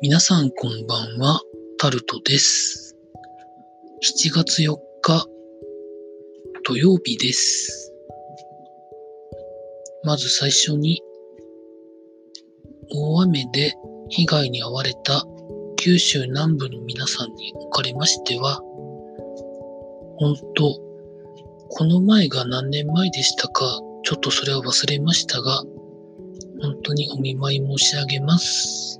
[0.00, 1.40] 皆さんこんばんは、
[1.76, 2.96] タルトです。
[4.24, 5.26] 7月4日、
[6.62, 7.92] 土曜日です。
[10.04, 11.02] まず最初に、
[12.94, 13.74] 大雨で
[14.08, 15.24] 被害に遭われた
[15.76, 18.60] 九州南部の皆さんにおかれましては、
[20.18, 20.80] 本当、
[21.70, 25.64] この前が何年前でしたか、ちょっとそれは忘れましたが、
[26.62, 28.97] 本当にお見舞い申し上げます。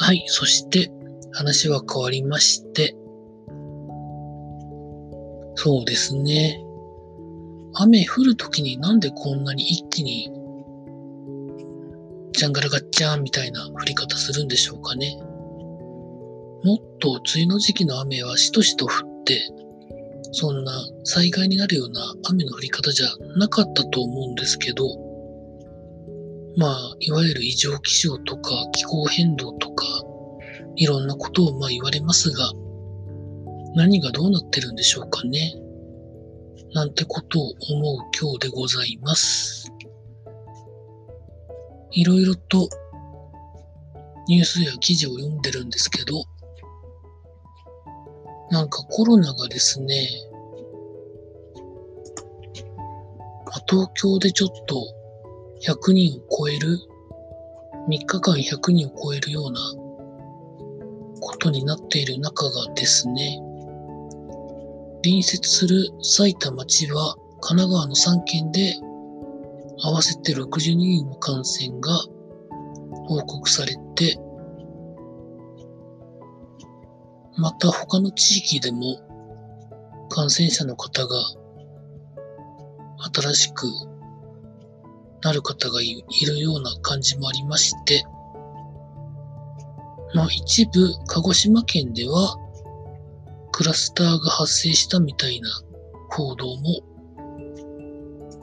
[0.00, 0.92] はい、そして
[1.32, 2.94] 話は変わりまして、
[5.54, 6.62] そうですね。
[7.74, 10.30] 雨降るときになんでこんなに一気に、
[12.32, 15.16] ジャンガラガッチャーンみたいな降り方するんでしょうかね。
[16.64, 19.40] もっと梅雨の時期の雨はしとしと降って、
[20.32, 20.72] そんな
[21.04, 25.07] 災害になるような雨の降り方じゃなかったと思うんですけど、
[26.58, 29.84] まあ、いわゆる異常気象とか気候変動とか、
[30.74, 32.50] いろんなことをまあ言われますが、
[33.76, 35.54] 何がどうなってるんでしょうかね。
[36.74, 39.72] なんてことを思う今日でございます。
[41.92, 42.68] いろいろと
[44.26, 46.24] ニュースや記事を読んでるんですけど、
[48.50, 50.08] なんかコロナがですね、
[53.46, 54.97] まあ東京でちょっと
[55.66, 56.78] 100人を超える、
[57.88, 59.60] 3日間100人を超えるような
[61.20, 63.40] ことになっている中がですね、
[65.02, 68.74] 隣接する埼玉、千葉、神奈川の3県で
[69.82, 71.92] 合わせて62人の感染が
[73.06, 74.18] 報告されて、
[77.36, 78.98] また他の地域でも
[80.10, 81.16] 感染者の方が
[83.12, 83.66] 新しく
[85.22, 88.04] なる方がいるような感じもありまして、
[90.14, 92.36] まあ一部鹿児島県では
[93.52, 95.48] クラスターが発生したみたいな
[96.10, 96.80] 報道も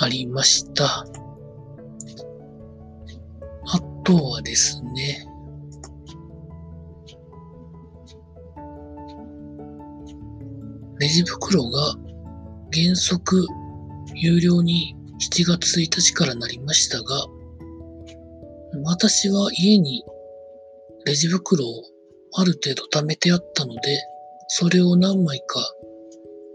[0.00, 1.04] ありました。
[3.66, 5.26] あとはですね、
[10.98, 11.94] レジ袋が
[12.72, 13.46] 原則
[14.14, 17.26] 有料に7月1日からなりましたが、
[18.84, 20.02] 私は家に
[21.04, 21.84] レジ袋を
[22.32, 23.80] ある程度貯めてあったので、
[24.48, 25.60] それを何枚か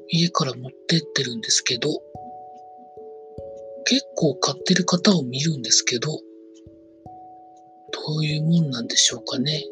[0.10, 1.90] 家から持ってってるんですけど、
[3.86, 6.20] 結構買ってる方を見るんですけど、ど
[8.20, 9.64] ういうもんなんでしょうかね。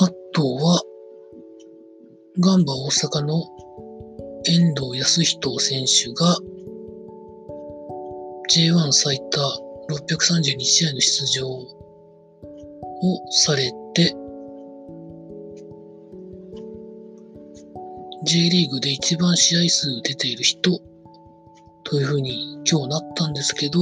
[0.00, 0.82] あとは、
[2.40, 3.57] ガンバ大阪の
[4.50, 6.38] 遠藤康人選手が
[8.50, 9.40] J1 最多
[9.90, 11.66] 632試合の出場を
[13.30, 14.14] されて
[18.24, 20.80] J リーグで一番試合数出ている人
[21.84, 23.78] というふうに今日なったんですけど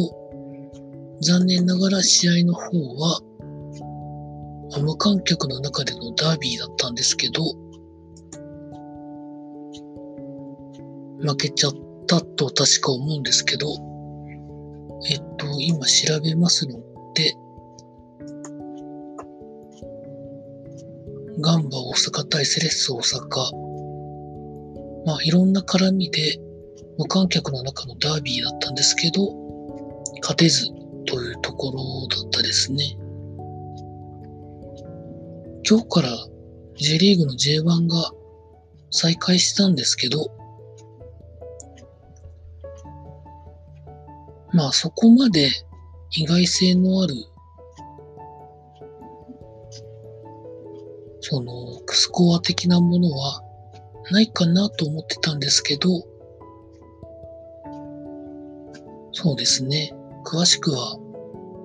[1.22, 3.20] 残念ながら試合の方は
[4.82, 7.44] 無観客の中でのダービーだったんですけど
[11.20, 11.72] 負けちゃっ
[12.06, 13.68] たと確か思うんですけど、
[15.08, 16.78] えっと、今調べますの
[17.14, 17.34] で、
[21.40, 23.28] ガンバ大阪対セレッソ大阪、
[25.06, 26.38] まあいろんな絡みで
[26.98, 29.32] 無観客の中のダービーだったんですけど、
[30.22, 30.68] 勝てず
[31.06, 32.96] というところだったですね。
[35.68, 36.08] 今日から
[36.76, 38.12] J リーグの J1 が
[38.90, 40.35] 再開したんですけど、
[44.52, 45.50] まあそこまで
[46.16, 47.14] 意外性のある、
[51.20, 53.42] そのクスコア的なものは
[54.10, 55.88] ないかなと思ってたんですけど、
[59.12, 59.92] そうですね。
[60.24, 60.98] 詳しくは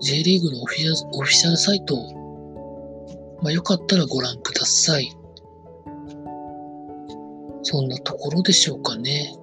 [0.02, 5.12] J リーグのオフィシャルオフィシャルサイトを、まあよかったらご覧ください。
[7.64, 9.36] そんなところでしょうかね。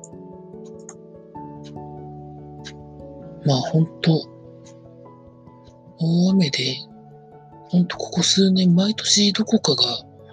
[3.48, 4.28] まあ本当、
[6.00, 6.76] 大雨で、
[7.70, 9.84] 本当ここ数年毎年どこかが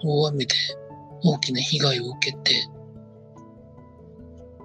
[0.04, 0.54] 大雨で
[1.22, 2.68] 大きな被害を受けて、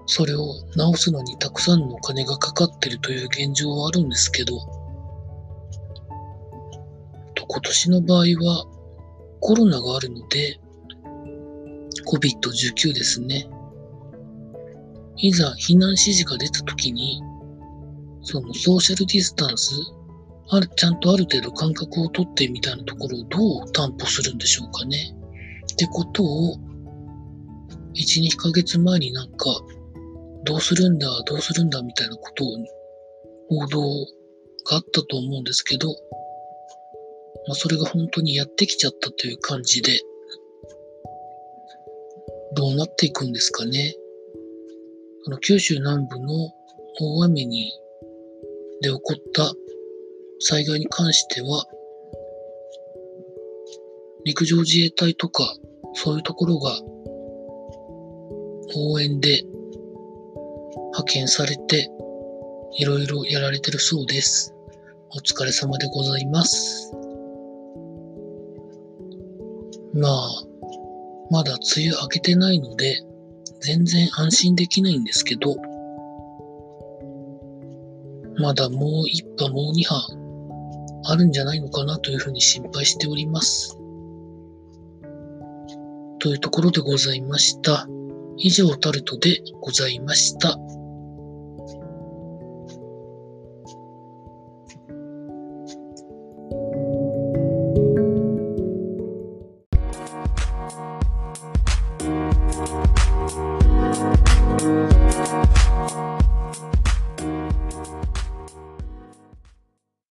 [0.06, 4.58] それを直すのにたくさんのお金がかかってるという現状はあるんですけど、
[7.36, 8.66] と今年の場合は
[9.40, 10.60] コロナがあるので、
[12.06, 13.48] COVID-19 ですね。
[15.16, 17.22] いざ避難指示が出た時に、
[18.24, 19.74] そのソーシャルディスタンス、
[20.50, 25.16] ある、ちゃんとある程度間隔をとってみたいなところをどう担保するんでしょうかね。
[25.74, 26.58] ってことを、
[27.96, 29.46] 1、2ヶ月前になんか、
[30.44, 32.48] どうするんだ、どうするんだみたいなことを、
[33.50, 33.82] 報道
[34.70, 35.90] があったと思うんですけど、
[37.48, 40.00] まあ、それが本当にやってきちゃったという感じで、
[42.56, 43.96] どうなっていくんですかね。
[45.28, 46.52] あの九州南部の
[47.00, 47.72] 大雨に
[48.82, 49.54] で起こった
[50.40, 51.66] 災害に関しては、
[54.26, 55.56] 陸上自衛隊とか
[55.94, 56.80] そういうところが
[58.76, 59.44] 応援で
[60.92, 61.90] 派遣されて
[62.78, 64.54] いろいろやられてるそうです。
[65.14, 66.92] お疲れ様でございます。
[69.94, 70.30] まあ、
[71.30, 73.02] まだ梅雨明けてないので、
[73.60, 75.56] 全然安心できないんですけど、
[78.38, 79.96] まだもう一波もう二波
[81.06, 83.78] あるんじゃないのかなというふうに心配しております。
[86.20, 87.88] というところでございました。
[88.38, 90.58] 以上タルトでございました。